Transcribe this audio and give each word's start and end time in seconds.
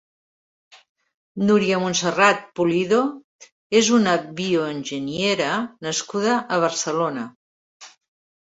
Núria 1.49 1.81
Montserrat 1.83 2.41
Pulido 2.61 3.01
és 3.81 3.91
una 3.99 4.15
bioenginyera 4.41 5.51
nascuda 5.89 6.43
a 6.57 6.61
Barcelona. 6.67 7.29